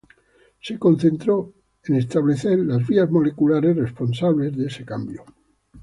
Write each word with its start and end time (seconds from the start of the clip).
Se 0.61 0.79
concentró 0.79 1.53
en 1.83 1.93
establecer 1.97 2.57
las 2.57 2.87
vías 2.87 3.11
moleculares 3.11 3.77
responsables 3.77 4.57
de 4.57 4.65
ese 4.65 4.83
cambio. 4.83 5.23